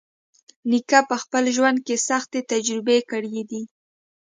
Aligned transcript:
نیکه 0.69 0.99
په 1.09 1.15
خپل 1.23 1.43
ژوند 1.55 1.77
کې 1.85 1.95
سختۍ 2.07 2.41
تجربه 2.51 2.95
کړې 3.11 3.41
دي. 3.49 3.61